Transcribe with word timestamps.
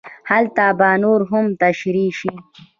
هلته 0.29 0.65
به 0.79 0.89
نور 1.03 1.21
هم 1.29 1.45
تشرېح 1.61 2.09
شي. 2.19 2.31